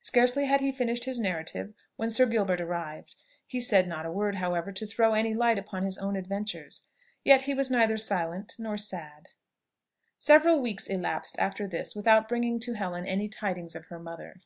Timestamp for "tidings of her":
13.26-13.98